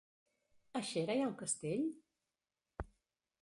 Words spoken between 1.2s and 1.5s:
ha un